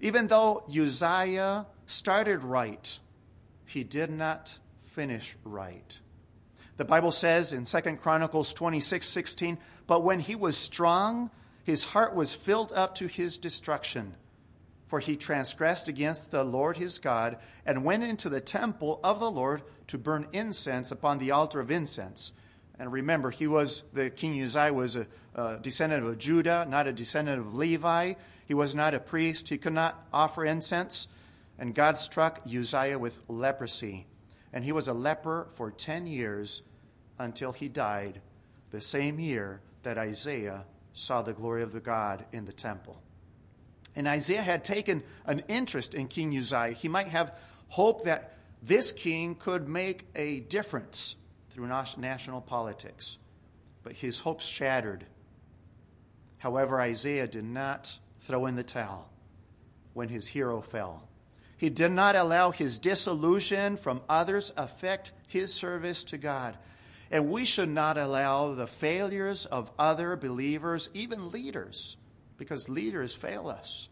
[0.00, 2.98] Even though Uzziah started right,
[3.66, 6.00] he did not finish right.
[6.76, 11.30] The Bible says in 2 Chronicles 26 16, but when he was strong,
[11.64, 14.14] his heart was filled up to his destruction.
[14.86, 19.30] For he transgressed against the Lord his God and went into the temple of the
[19.30, 22.32] Lord to burn incense upon the altar of incense.
[22.78, 26.92] And remember, he was, the king Uzziah was a, a descendant of Judah, not a
[26.92, 28.14] descendant of Levi.
[28.46, 29.48] He was not a priest.
[29.48, 31.08] He could not offer incense.
[31.58, 34.06] And God struck Uzziah with leprosy
[34.56, 36.62] and he was a leper for 10 years
[37.18, 38.22] until he died
[38.70, 40.64] the same year that Isaiah
[40.94, 43.02] saw the glory of the God in the temple.
[43.94, 46.72] And Isaiah had taken an interest in King Uzziah.
[46.72, 47.38] He might have
[47.68, 51.16] hoped that this king could make a difference
[51.50, 51.66] through
[51.98, 53.18] national politics.
[53.82, 55.04] But his hopes shattered.
[56.38, 59.10] However, Isaiah did not throw in the towel
[59.92, 61.05] when his hero fell.
[61.56, 66.56] He did not allow his disillusion from others affect his service to God.
[67.10, 71.96] And we should not allow the failures of other believers, even leaders,
[72.36, 73.88] because leaders fail us.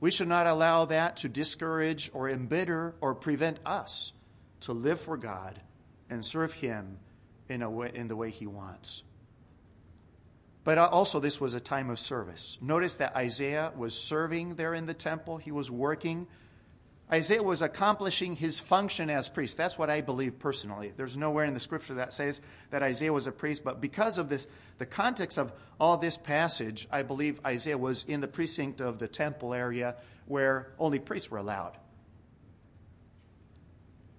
[0.00, 4.12] We should not allow that to discourage or embitter or prevent us
[4.60, 5.60] to live for God
[6.10, 6.98] and serve Him
[7.48, 9.02] in, a way, in the way He wants.
[10.64, 12.58] But also, this was a time of service.
[12.60, 16.26] Notice that Isaiah was serving there in the temple, he was working
[17.10, 19.56] Isaiah was accomplishing his function as priest.
[19.56, 20.92] That's what I believe personally.
[20.94, 24.28] There's nowhere in the scripture that says that Isaiah was a priest, but because of
[24.28, 28.98] this, the context of all this passage, I believe Isaiah was in the precinct of
[28.98, 31.78] the temple area where only priests were allowed.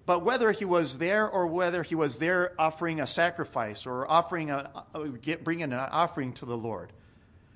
[0.04, 4.50] But whether he was there or whether he was there offering a sacrifice or offering
[4.50, 5.06] a, uh,
[5.44, 6.92] bringing an offering to the Lord,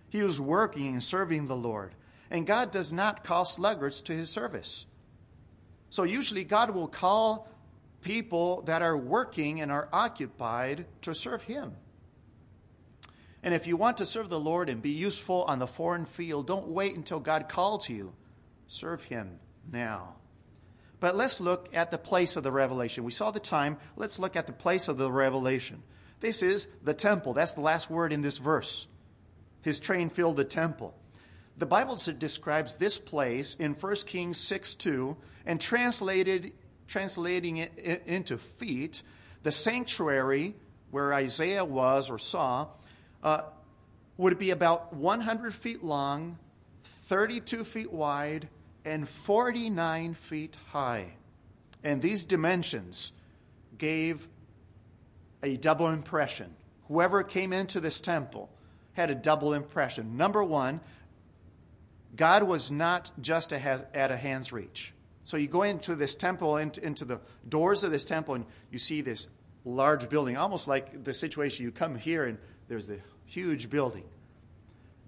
[0.08, 1.96] he was working and serving the Lord.
[2.30, 4.86] And God does not call sluggards to his service.
[5.94, 7.46] So usually God will call
[8.00, 11.76] people that are working and are occupied to serve Him.
[13.44, 16.48] And if you want to serve the Lord and be useful on the foreign field,
[16.48, 18.12] don't wait until God calls you.
[18.66, 19.38] Serve Him
[19.70, 20.16] now.
[20.98, 23.04] But let's look at the place of the revelation.
[23.04, 23.76] We saw the time.
[23.94, 25.84] Let's look at the place of the revelation.
[26.18, 27.34] This is the temple.
[27.34, 28.88] That's the last word in this verse.
[29.62, 30.92] His train filled the temple.
[31.56, 36.52] The Bible describes this place in 1 Kings 6 2 and translated,
[36.86, 39.02] translating it into feet,
[39.42, 40.54] the sanctuary
[40.90, 42.68] where Isaiah was or saw
[43.22, 43.42] uh,
[44.16, 46.38] would be about 100 feet long,
[46.84, 48.48] 32 feet wide,
[48.84, 51.14] and 49 feet high.
[51.82, 53.12] And these dimensions
[53.76, 54.28] gave
[55.42, 56.54] a double impression.
[56.88, 58.50] Whoever came into this temple
[58.94, 60.16] had a double impression.
[60.16, 60.80] Number one,
[62.16, 64.93] God was not just at a hand's reach.
[65.24, 69.00] So you go into this temple, into the doors of this temple, and you see
[69.00, 69.26] this
[69.64, 74.04] large building, almost like the situation you come here and there's the huge building.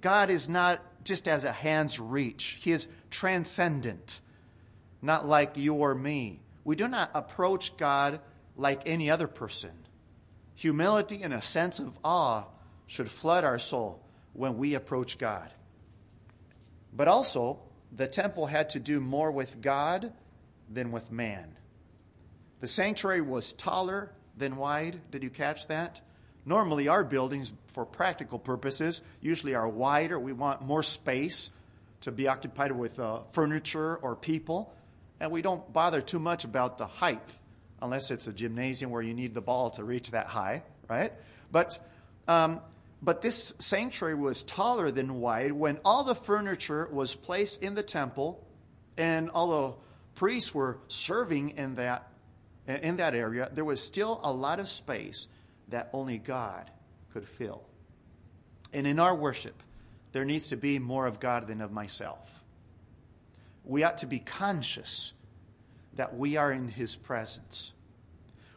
[0.00, 4.20] God is not just as a hand's reach, He is transcendent,
[5.02, 6.40] not like you or me.
[6.64, 8.20] We do not approach God
[8.57, 9.70] like any other person.
[10.55, 12.44] Humility and a sense of awe
[12.87, 14.02] should flood our soul
[14.33, 15.50] when we approach God.
[16.92, 17.61] But also,
[17.96, 20.12] the temple had to do more with God
[20.70, 21.56] than with man.
[22.61, 25.00] The sanctuary was taller than wide.
[25.11, 26.00] Did you catch that?
[26.44, 30.18] Normally, our buildings, for practical purposes, usually are wider.
[30.18, 31.50] We want more space
[32.02, 34.72] to be occupied with uh, furniture or people.
[35.18, 37.22] And we don't bother too much about the height,
[37.80, 41.12] unless it's a gymnasium where you need the ball to reach that high, right?
[41.50, 41.78] But
[42.28, 42.61] um,
[43.02, 45.52] But this sanctuary was taller than wide.
[45.52, 48.46] When all the furniture was placed in the temple,
[48.96, 49.74] and the
[50.14, 52.09] priests were serving in that,
[52.66, 55.28] in that area, there was still a lot of space
[55.68, 56.70] that only God
[57.12, 57.62] could fill.
[58.72, 59.62] And in our worship,
[60.12, 62.42] there needs to be more of God than of myself.
[63.64, 65.12] We ought to be conscious
[65.94, 67.72] that we are in His presence.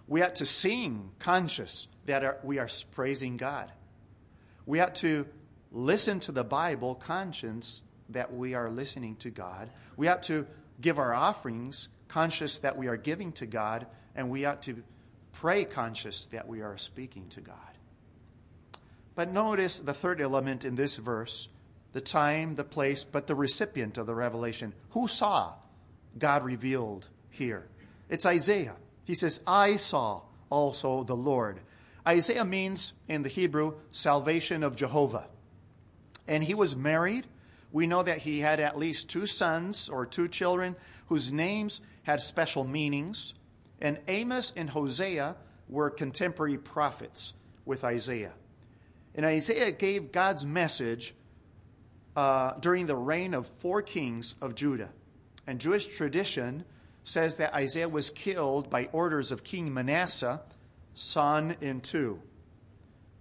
[0.08, 3.72] We ought to sing conscious that we are praising God.
[4.70, 5.26] We ought to
[5.72, 9.72] listen to the Bible conscious that we are listening to God.
[9.98, 10.46] We ought to
[10.80, 14.84] give our offerings conscious that we are giving to God, and we ought to
[15.34, 17.56] pray conscious that we are speaking to God.
[19.16, 21.50] But notice the third element in this verse
[21.94, 24.74] the time, the place, but the recipient of the revelation.
[24.92, 25.54] Who saw
[26.16, 27.66] God revealed here?
[28.08, 28.76] It's Isaiah.
[29.04, 31.60] He says, I saw also the Lord.
[32.08, 35.28] Isaiah means, in the Hebrew, salvation of Jehovah.
[36.28, 37.28] And he was married.
[37.72, 40.76] We know that he had at least two sons or two children
[41.08, 43.34] whose names had special meanings.
[43.82, 45.36] And Amos and Hosea
[45.68, 47.34] were contemporary prophets
[47.66, 48.34] with Isaiah.
[49.16, 51.14] And Isaiah gave God's message
[52.16, 54.90] uh, during the reign of four kings of Judah.
[55.46, 56.66] And Jewish tradition
[57.04, 60.42] says that Isaiah was killed by orders of King Manasseh,
[61.00, 62.22] son in two.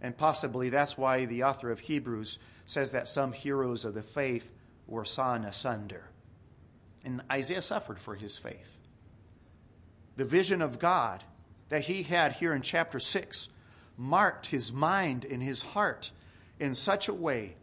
[0.01, 4.53] And possibly that's why the author of Hebrews says that some heroes of the faith
[4.87, 6.11] were sawn asunder.
[7.05, 8.81] And Isaiah suffered for his faith.
[10.17, 11.23] The vision of God
[11.69, 13.49] that he had here in chapter 6
[13.97, 16.11] marked his mind and his heart
[16.59, 17.57] in such a way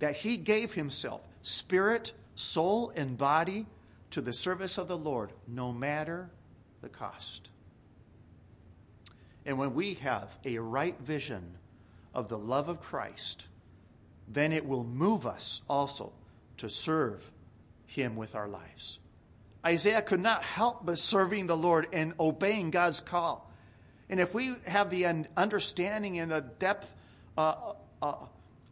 [0.00, 3.66] that he gave himself, spirit, soul, and body,
[4.10, 6.30] to the service of the Lord, no matter
[6.82, 7.49] the cost.
[9.46, 11.58] And when we have a right vision
[12.14, 13.46] of the love of Christ,
[14.28, 16.12] then it will move us also
[16.58, 17.30] to serve
[17.86, 18.98] him with our lives.
[19.64, 23.50] Isaiah could not help but serving the Lord and obeying God's call.
[24.08, 26.94] And if we have the understanding and the depth
[27.36, 27.72] uh,
[28.02, 28.14] uh,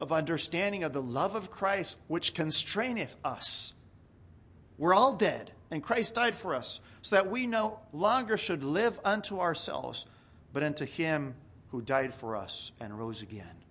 [0.00, 3.74] of understanding of the love of Christ, which constraineth us,
[4.76, 8.98] we're all dead, and Christ died for us, so that we no longer should live
[9.04, 10.06] unto ourselves,
[10.52, 11.34] but unto Him
[11.68, 13.64] who died for us and rose again.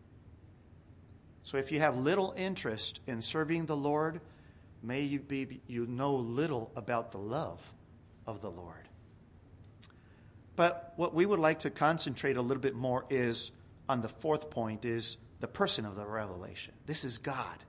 [1.42, 4.20] So if you have little interest in serving the Lord,
[4.84, 7.62] may you, be, you know little about the love
[8.26, 8.88] of the Lord.
[10.56, 13.52] But what we would like to concentrate a little bit more is
[13.88, 16.74] on the fourth point is the person of the revelation.
[16.86, 17.64] This is God.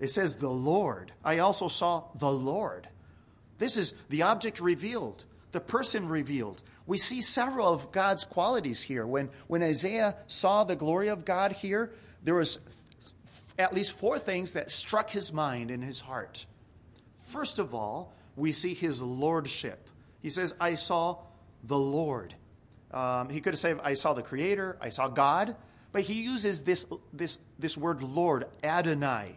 [0.00, 1.12] It says the Lord.
[1.22, 2.88] I also saw the Lord.
[3.58, 6.62] This is the object revealed, the person revealed.
[6.86, 9.06] We see several of God's qualities here.
[9.06, 12.58] When, when Isaiah saw the glory of God here, there was
[13.58, 16.46] at least four things that struck his mind and his heart.
[17.28, 19.88] First of all, we see his lordship.
[20.22, 21.18] He says, I saw
[21.62, 22.34] the Lord.
[22.90, 25.54] Um, he could have said, I saw the Creator, I saw God,
[25.92, 29.36] but he uses this, this, this word Lord, Adonai.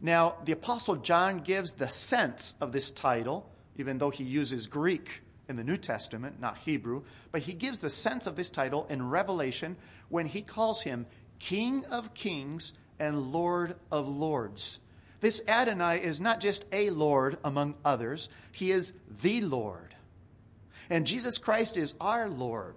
[0.00, 5.22] Now, the Apostle John gives the sense of this title, even though he uses Greek
[5.48, 9.08] in the New Testament, not Hebrew, but he gives the sense of this title in
[9.08, 9.76] Revelation
[10.08, 11.06] when he calls him
[11.38, 14.78] King of Kings and Lord of Lords.
[15.20, 19.94] This Adonai is not just a Lord among others, he is the Lord.
[20.90, 22.76] And Jesus Christ is our Lord.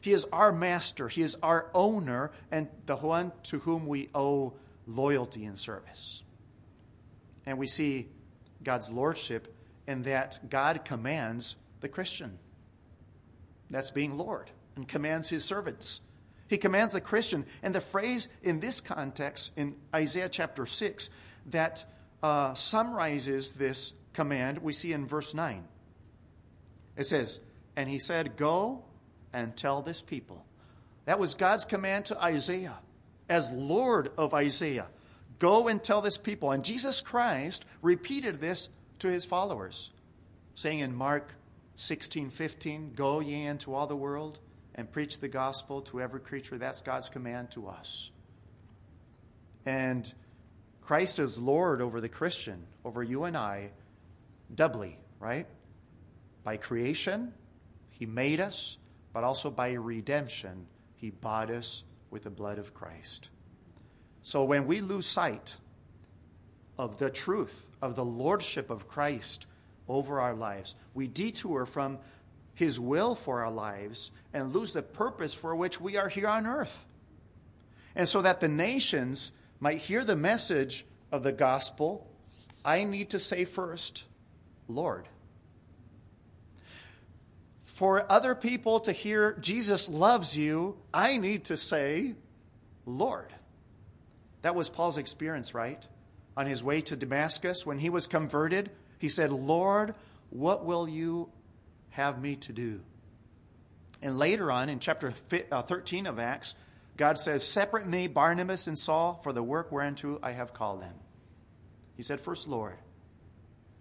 [0.00, 4.54] He is our master, he is our owner, and the one to whom we owe
[4.86, 6.22] loyalty and service.
[7.44, 8.08] And we see
[8.62, 9.54] God's lordship
[9.86, 12.38] in that God commands the Christian.
[13.70, 16.00] That's being Lord and commands his servants.
[16.48, 17.44] He commands the Christian.
[17.62, 21.10] And the phrase in this context, in Isaiah chapter 6,
[21.46, 21.84] that
[22.22, 25.64] uh, summarizes this command, we see in verse 9.
[26.96, 27.40] It says,
[27.76, 28.84] And he said, Go
[29.32, 30.44] and tell this people.
[31.04, 32.78] That was God's command to Isaiah
[33.28, 34.88] as Lord of Isaiah.
[35.38, 36.50] Go and tell this people.
[36.50, 39.90] And Jesus Christ repeated this to his followers,
[40.54, 41.34] saying in Mark
[41.78, 44.40] 16 15, Go ye into all the world
[44.74, 46.58] and preach the gospel to every creature.
[46.58, 48.10] That's God's command to us.
[49.64, 50.12] And
[50.80, 53.70] Christ is Lord over the Christian, over you and I,
[54.52, 55.46] doubly, right?
[56.42, 57.32] By creation,
[57.90, 58.78] He made us,
[59.12, 60.66] but also by redemption,
[60.96, 63.30] He bought us with the blood of Christ.
[64.22, 65.58] So when we lose sight
[66.76, 69.46] of the truth of the lordship of Christ
[69.88, 71.98] over our lives, we detour from
[72.54, 76.46] His will for our lives and lose the purpose for which we are here on
[76.46, 76.86] earth.
[77.94, 82.06] And so that the nations might hear the message of the gospel,
[82.64, 84.04] I need to say first,
[84.68, 85.08] Lord.
[87.64, 92.14] For other people to hear Jesus loves you, I need to say,
[92.86, 93.32] Lord.
[94.42, 95.86] That was Paul's experience, right?
[96.36, 99.94] On his way to Damascus, when he was converted, he said, Lord,
[100.30, 101.30] what will you
[101.90, 102.80] have me to do?
[104.02, 105.12] And later on, in chapter
[105.50, 106.54] uh, 13 of Acts,
[106.96, 110.94] God says, Separate me, Barnabas and Saul, for the work whereunto I have called them.
[111.96, 112.76] He said, First, Lord,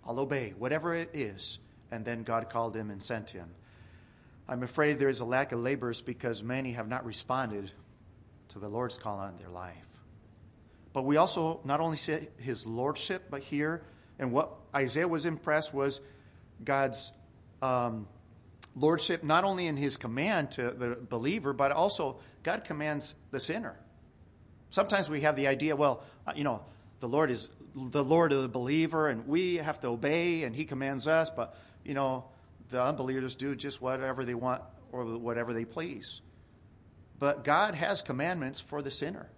[0.05, 1.59] I'll obey, whatever it is.
[1.91, 3.49] And then God called him and sent him.
[4.47, 7.71] I'm afraid there is a lack of laborers because many have not responded
[8.49, 9.75] to the Lord's call on their life.
[10.93, 13.83] But we also not only see his lordship, but here,
[14.19, 16.01] and what Isaiah was impressed was
[16.63, 17.11] God's
[17.61, 18.07] um,
[18.75, 23.75] lordship, not only in his command to the believer, but also God commands the sinner.
[24.69, 26.61] Sometimes we have the idea, well, uh, you know,
[26.99, 30.65] the Lord is the Lord of the believer, and we have to obey, and He
[30.65, 31.55] commands us, but,
[31.85, 32.25] you know,
[32.69, 34.61] the unbelievers do just whatever they want
[34.91, 36.21] or whatever they please.
[37.19, 39.29] But God has commandments for the sinner.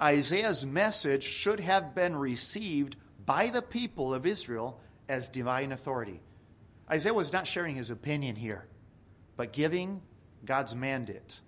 [0.00, 2.96] Isaiah's message should have been received
[3.28, 6.22] by the people of Israel as divine authority.
[6.90, 8.66] Isaiah was not sharing his opinion here,
[9.36, 10.00] but giving
[10.46, 11.40] God's mandate.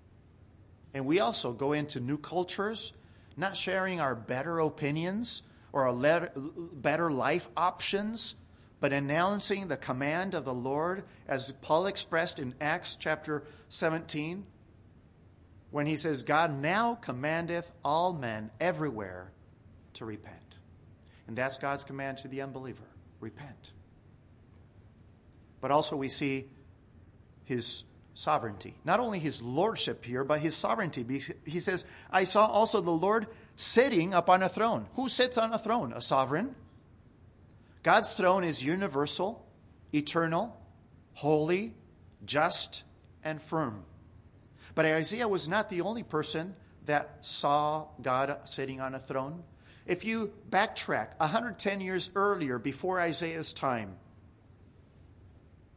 [0.93, 2.93] And we also go into new cultures,
[3.35, 6.31] not sharing our better opinions or our
[6.75, 8.35] better life options,
[8.79, 14.45] but announcing the command of the Lord, as Paul expressed in Acts chapter 17,
[15.71, 19.33] when he says, God now commandeth all men everywhere
[19.95, 20.40] to repent.
[21.31, 22.83] And that's God's command to the unbeliever
[23.21, 23.71] repent.
[25.61, 26.49] But also, we see
[27.45, 28.75] his sovereignty.
[28.85, 31.07] Not only his lordship here, but his sovereignty.
[31.47, 34.89] He says, I saw also the Lord sitting upon a throne.
[34.95, 35.93] Who sits on a throne?
[35.93, 36.57] A sovereign.
[37.85, 39.47] God's throne is universal,
[39.95, 40.61] eternal,
[41.13, 41.77] holy,
[42.25, 42.83] just,
[43.23, 43.85] and firm.
[44.75, 46.57] But Isaiah was not the only person
[46.87, 49.45] that saw God sitting on a throne.
[49.87, 53.97] If you backtrack 110 years earlier, before Isaiah's time,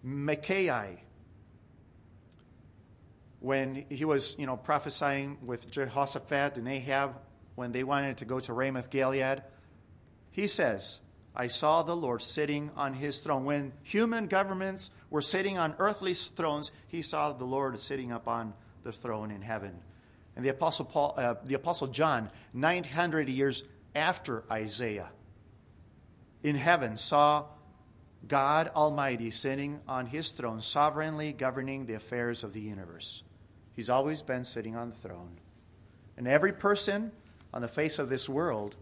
[0.04, 0.98] Micaiah,
[3.40, 7.16] when he was, you know, prophesying with Jehoshaphat and Ahab,
[7.56, 9.44] when they wanted to go to Ramoth Gilead,
[10.32, 11.00] he says,
[11.36, 13.46] I saw the Lord sitting on his throne.
[13.46, 18.92] When human governments were sitting on earthly thrones, he saw the Lord sitting upon the
[18.92, 19.80] throne in heaven.
[20.36, 23.64] And the Apostle, Paul, uh, the Apostle John, 900 years
[23.96, 25.12] after Isaiah,
[26.44, 27.46] in heaven saw
[28.28, 33.24] God Almighty sitting on his throne, sovereignly governing the affairs of the universe.
[33.74, 35.40] He's always been sitting on the throne.
[36.16, 37.12] And every person
[37.54, 38.76] on the face of this world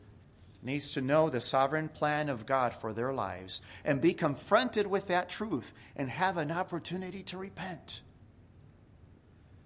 [0.63, 5.07] needs to know the sovereign plan of God for their lives and be confronted with
[5.07, 8.01] that truth and have an opportunity to repent.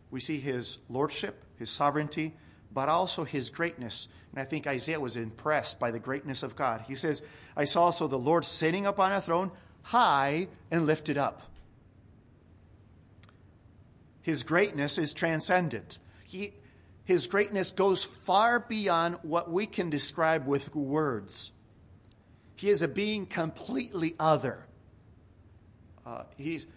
[0.10, 2.36] We see his lordship, his sovereignty,
[2.72, 4.08] but also his greatness.
[4.36, 6.82] And I think Isaiah was impressed by the greatness of God.
[6.82, 7.24] He says,
[7.56, 11.44] I saw also the Lord sitting upon a throne, high and lifted up.
[14.22, 16.00] His greatness is transcendent.
[16.26, 16.54] He,
[17.06, 21.52] his greatness goes far beyond what we can describe with words.
[22.56, 24.66] He is a being completely other.
[26.06, 26.68] Uh, he's,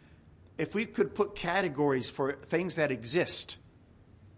[0.59, 3.59] if we could put categories for things that exist,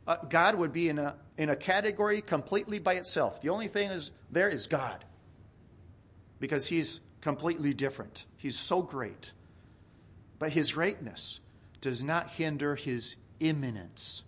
[0.06, 3.40] uh, God would be in a, in a category completely by itself.
[3.40, 5.06] The only thing is there is God
[6.38, 8.26] because he's completely different.
[8.36, 9.32] He's so great.
[10.38, 11.40] But his greatness
[11.80, 14.22] does not hinder his immanence.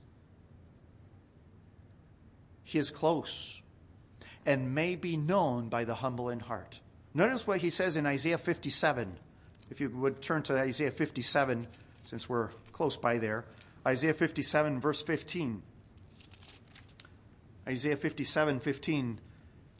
[2.64, 3.60] He is close
[4.46, 6.80] and may be known by the humble in heart.
[7.12, 9.18] Notice what he says in Isaiah 57.
[9.70, 11.66] If you would turn to Isaiah 57,
[12.04, 13.44] since we're close by there.
[13.86, 15.62] Isaiah 57, verse 15.
[17.66, 19.20] Isaiah 57, 15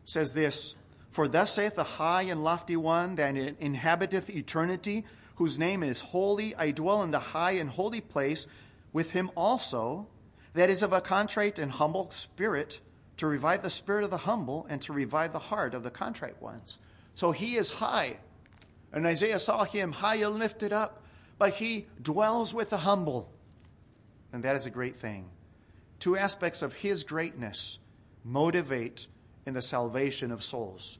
[0.04, 0.76] says this
[1.10, 5.04] For thus saith the high and lofty one that inhabiteth eternity,
[5.36, 6.54] whose name is holy.
[6.54, 8.46] I dwell in the high and holy place
[8.92, 10.06] with him also,
[10.54, 12.80] that is of a contrite and humble spirit,
[13.16, 16.40] to revive the spirit of the humble and to revive the heart of the contrite
[16.42, 16.78] ones.
[17.14, 18.18] So he is high.
[18.92, 21.02] And Isaiah saw him high and lifted up,
[21.38, 23.32] but he dwells with the humble.
[24.32, 25.30] And that is a great thing.
[26.02, 27.78] Two aspects of his greatness
[28.24, 29.06] motivate
[29.46, 30.98] in the salvation of souls.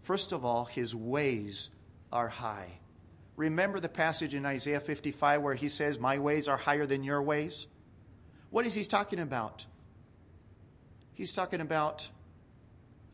[0.00, 1.70] First of all, his ways
[2.12, 2.78] are high.
[3.34, 7.20] Remember the passage in Isaiah 55 where he says, My ways are higher than your
[7.20, 7.66] ways?
[8.50, 9.66] What is he talking about?
[11.14, 12.08] he's talking about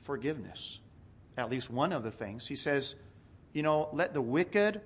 [0.02, 0.78] forgiveness.
[1.38, 2.46] At least one of the things.
[2.46, 2.96] He says,
[3.54, 4.82] you know, let the wicked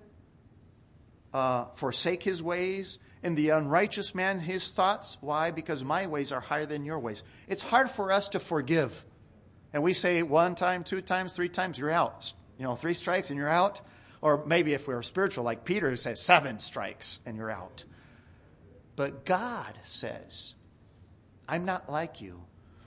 [1.33, 5.17] uh, forsake his ways and the unrighteous man his thoughts.
[5.23, 5.51] Why?
[5.51, 7.25] Because my ways are higher than your ways.
[7.49, 9.05] It's hard for us to forgive.
[9.73, 12.35] And we say one time, two times, three times, you're out.
[12.59, 13.81] You know, three strikes and you're out.
[14.21, 17.85] Or maybe if we are spiritual, like Peter, who says seven strikes and you're out.
[18.95, 20.55] But God says,
[21.49, 22.45] I'm not like you.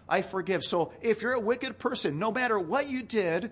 [0.07, 0.63] I forgive.
[0.63, 3.51] So if you're a wicked person, no matter what you did,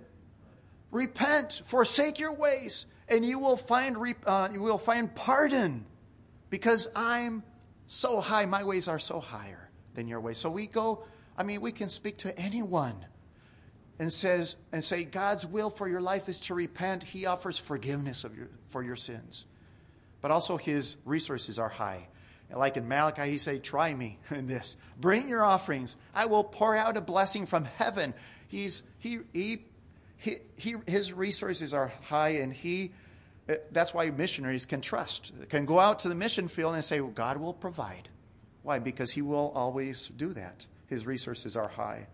[0.91, 5.85] repent, forsake your ways, and you will find, uh, you will find pardon
[6.55, 7.43] because I'm
[7.85, 8.45] so high.
[8.45, 10.37] My ways are so higher than your ways.
[10.37, 11.03] So we go,
[11.37, 13.05] I mean, we can speak to anyone
[13.99, 17.03] and says and say God's will for your life is to repent.
[17.03, 19.45] He offers forgiveness of your, for your sins.
[20.21, 22.07] But also his resources are high.
[22.49, 24.77] Like in Malachi, he say, "Try me in this.
[24.97, 25.97] Bring your offerings.
[26.13, 28.13] I will pour out a blessing from heaven."
[28.47, 29.65] He's he he,
[30.15, 32.93] he, he his resources are high, and he.
[33.71, 37.11] That's why missionaries can trust, can go out to the mission field and say, well,
[37.11, 38.09] "God will provide."
[38.63, 38.79] Why?
[38.79, 40.65] Because He will always do that.
[40.87, 42.07] His resources are high.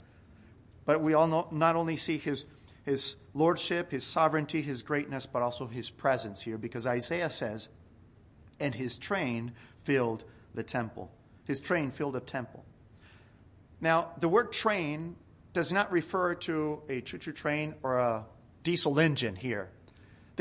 [0.85, 2.45] But we all know, not only see His
[2.83, 7.69] his lordship, his sovereignty, his greatness, but also his presence here, because Isaiah says,
[8.59, 9.53] and his train
[9.83, 10.23] filled
[10.53, 11.11] the temple.
[11.45, 12.65] His train filled the temple.
[13.79, 15.15] Now, the word train
[15.53, 18.25] does not refer to a choo choo train or a
[18.63, 19.69] diesel engine here.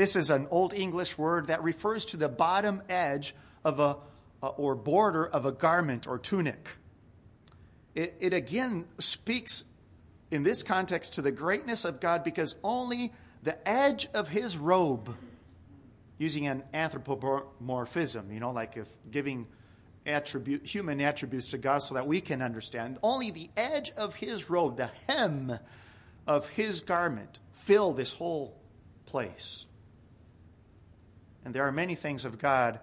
[0.01, 3.97] This is an Old English word that refers to the bottom edge of a,
[4.41, 6.69] or border of a garment or tunic.
[7.93, 9.63] It, it again speaks
[10.31, 15.15] in this context to the greatness of God because only the edge of his robe
[16.17, 19.45] using an anthropomorphism, you know, like if giving
[20.07, 22.97] attribute, human attributes to God so that we can understand.
[23.03, 25.59] Only the edge of his robe, the hem
[26.25, 28.57] of his garment, fill this whole
[29.05, 29.67] place.
[31.43, 32.79] And there are many things of God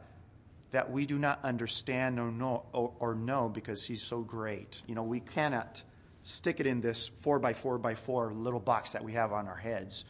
[0.70, 4.82] that we do not understand or know, or, know because he's so great.
[4.86, 5.82] You know, we cannot
[6.22, 9.48] stick it in this four by four by four little box that we have on
[9.48, 10.04] our heads.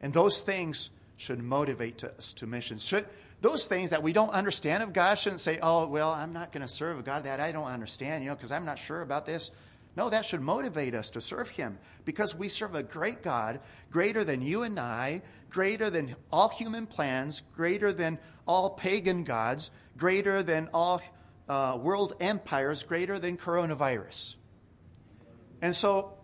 [0.00, 2.84] And those things should motivate us to missions.
[2.84, 3.06] Should,
[3.42, 6.62] those things that we don't understand of God shouldn't say, oh, well, I'm not going
[6.62, 9.26] to serve a God that I don't understand, you know, because I'm not sure about
[9.26, 9.50] this.
[9.96, 14.24] No, that should motivate us to serve Him because we serve a great God, greater
[14.24, 20.42] than you and I, greater than all human plans, greater than all pagan gods, greater
[20.42, 21.02] than all
[21.48, 24.36] uh, world empires, greater than coronavirus.
[25.60, 26.14] And so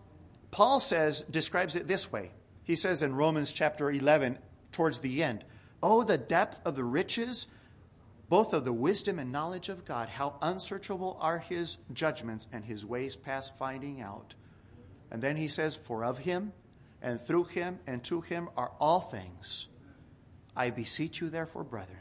[0.51, 2.33] Paul says, describes it this way.
[2.65, 4.39] He says in Romans chapter 11,
[4.73, 5.45] towards the end.
[5.83, 7.47] Oh, the depth of the riches,
[8.29, 10.09] both of the wisdom and knowledge of God.
[10.09, 14.35] How unsearchable are his judgments and his ways past finding out.
[15.11, 16.53] And then he says, For of him,
[17.01, 19.69] and through him, and to him are all things.
[20.55, 22.01] I beseech you, therefore, brethren,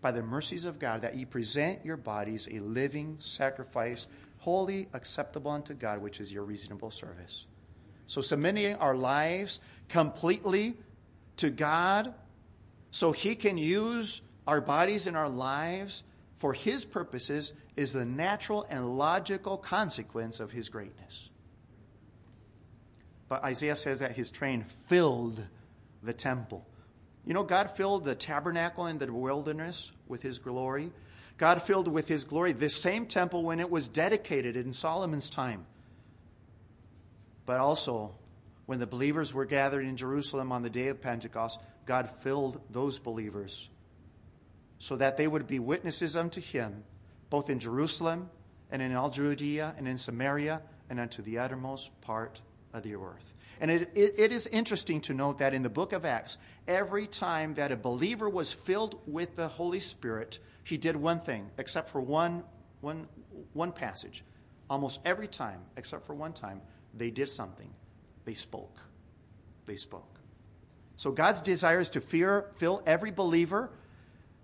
[0.00, 4.08] by the mercies of God, that ye present your bodies a living sacrifice,
[4.38, 7.46] holy, acceptable unto God, which is your reasonable service.
[8.06, 10.74] So, submitting our lives completely
[11.36, 12.12] to God
[12.90, 16.04] so He can use our bodies and our lives
[16.36, 21.30] for His purposes is the natural and logical consequence of His greatness.
[23.28, 25.46] But Isaiah says that His train filled
[26.02, 26.66] the temple.
[27.24, 30.90] You know, God filled the tabernacle in the wilderness with His glory.
[31.38, 35.66] God filled with His glory this same temple when it was dedicated in Solomon's time.
[37.46, 38.16] But also,
[38.66, 42.98] when the believers were gathered in Jerusalem on the day of Pentecost, God filled those
[42.98, 43.70] believers
[44.82, 46.82] so that they would be witnesses unto him,
[47.30, 48.28] both in Jerusalem
[48.68, 50.60] and in all Judea and in Samaria
[50.90, 52.40] and unto the uttermost part
[52.72, 53.32] of the earth.
[53.60, 57.06] And it, it, it is interesting to note that in the book of Acts, every
[57.06, 61.88] time that a believer was filled with the Holy Spirit, he did one thing, except
[61.88, 62.42] for one,
[62.80, 63.06] one,
[63.52, 64.24] one passage.
[64.68, 66.60] Almost every time, except for one time,
[66.92, 67.70] they did something.
[68.24, 68.80] They spoke.
[69.64, 70.18] They spoke.
[70.96, 73.70] So God's desire is to fear, fill every believer,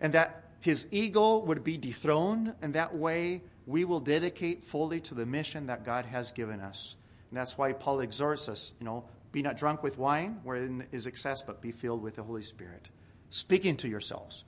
[0.00, 5.14] and that his ego would be dethroned, and that way we will dedicate fully to
[5.14, 6.96] the mission that God has given us.
[7.30, 11.06] And that's why Paul exhorts us, you know, be not drunk with wine, wherein is
[11.06, 12.88] excess, but be filled with the Holy Spirit,
[13.28, 14.44] speaking to yourselves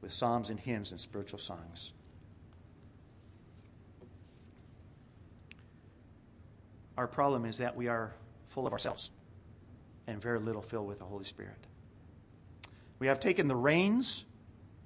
[0.00, 1.92] with psalms and hymns and spiritual songs.
[6.96, 8.14] Our problem is that we are
[8.48, 9.10] full of ourselves
[10.06, 11.66] and very little filled with the Holy Spirit.
[12.98, 14.24] We have taken the reins,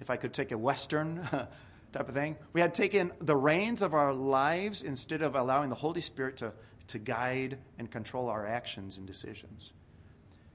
[0.01, 1.27] if I could take a Western
[1.93, 5.77] type of thing, we had taken the reins of our lives instead of allowing the
[5.77, 6.53] Holy Spirit to
[6.91, 9.73] to guide and control our actions and decisions.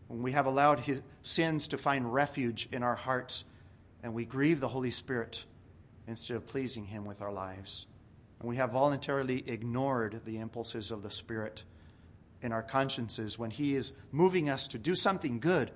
[0.07, 3.45] When we have allowed his sins to find refuge in our hearts
[4.03, 5.45] and we grieve the Holy Spirit
[6.07, 7.87] instead of pleasing him with our lives.
[8.39, 11.63] And we have voluntarily ignored the impulses of the Spirit
[12.41, 15.71] in our consciences when he is moving us to do something good.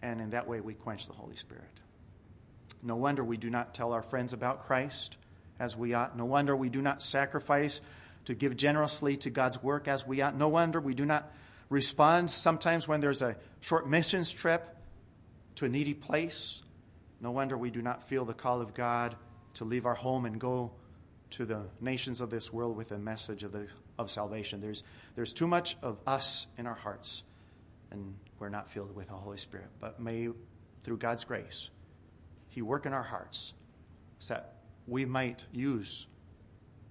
[0.00, 1.81] And in that way, we quench the Holy Spirit.
[2.82, 5.16] No wonder we do not tell our friends about Christ
[5.58, 6.16] as we ought.
[6.16, 7.80] No wonder we do not sacrifice
[8.24, 10.36] to give generously to God's work as we ought.
[10.36, 11.30] No wonder we do not
[11.68, 14.76] respond sometimes when there's a short missions trip
[15.56, 16.62] to a needy place.
[17.20, 19.16] No wonder we do not feel the call of God
[19.54, 20.72] to leave our home and go
[21.30, 23.66] to the nations of this world with a message of, the,
[23.98, 24.60] of salvation.
[24.60, 24.82] There's,
[25.14, 27.24] there's too much of us in our hearts,
[27.90, 29.68] and we're not filled with the Holy Spirit.
[29.80, 30.28] But may,
[30.82, 31.70] through God's grace,
[32.52, 33.54] He work in our hearts
[34.18, 36.06] so that we might use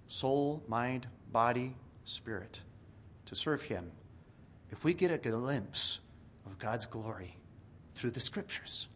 [0.07, 2.61] soul, mind, body, spirit
[3.27, 3.91] to serve Him
[4.71, 5.99] if we get a glimpse
[6.47, 7.37] of God's glory
[7.93, 8.87] through the Scriptures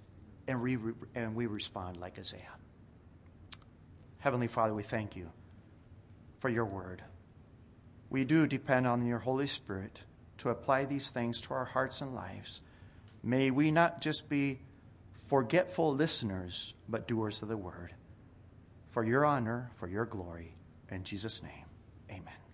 [0.47, 0.75] and we,
[1.13, 2.55] and we respond like Isaiah.
[4.17, 5.29] Heavenly Father, we thank you
[6.39, 7.03] for your word.
[8.09, 10.03] We do depend on your Holy Spirit
[10.37, 12.61] to apply these things to our hearts and lives.
[13.21, 14.61] May we not just be
[15.25, 17.93] forgetful listeners, but doers of the word.
[18.89, 20.55] For your honor, for your glory.
[20.89, 21.65] In Jesus' name,
[22.09, 22.44] amen.